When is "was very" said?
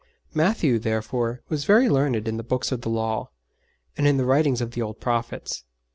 1.47-1.87